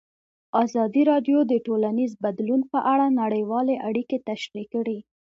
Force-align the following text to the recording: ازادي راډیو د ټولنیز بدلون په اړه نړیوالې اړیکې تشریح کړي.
ازادي 0.63 1.01
راډیو 1.11 1.37
د 1.51 1.53
ټولنیز 1.65 2.11
بدلون 2.23 2.61
په 2.71 2.79
اړه 2.93 3.05
نړیوالې 3.21 3.75
اړیکې 3.87 4.17
تشریح 4.29 4.65
کړي. 4.73 4.97